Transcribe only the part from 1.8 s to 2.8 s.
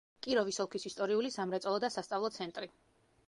და სასწავლო ცენტრი.